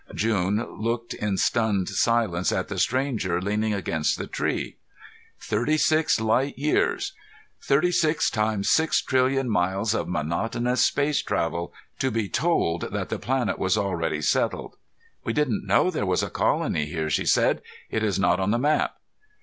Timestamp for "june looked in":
0.15-1.37